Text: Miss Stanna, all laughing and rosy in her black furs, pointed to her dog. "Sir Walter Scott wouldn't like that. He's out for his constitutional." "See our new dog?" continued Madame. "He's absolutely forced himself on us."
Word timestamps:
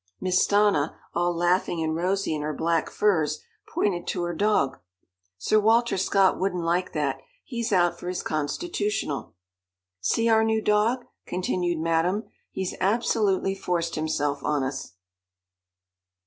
Miss 0.19 0.43
Stanna, 0.43 0.97
all 1.13 1.31
laughing 1.35 1.79
and 1.83 1.95
rosy 1.95 2.33
in 2.33 2.41
her 2.41 2.55
black 2.55 2.89
furs, 2.89 3.43
pointed 3.71 4.07
to 4.07 4.23
her 4.23 4.33
dog. 4.33 4.79
"Sir 5.37 5.59
Walter 5.59 5.95
Scott 5.95 6.39
wouldn't 6.39 6.63
like 6.63 6.93
that. 6.93 7.21
He's 7.45 7.71
out 7.71 7.99
for 7.99 8.07
his 8.07 8.23
constitutional." 8.23 9.35
"See 9.99 10.27
our 10.27 10.43
new 10.43 10.59
dog?" 10.59 11.05
continued 11.27 11.77
Madame. 11.77 12.23
"He's 12.49 12.73
absolutely 12.81 13.53
forced 13.53 13.93
himself 13.93 14.43
on 14.43 14.63
us." 14.63 14.93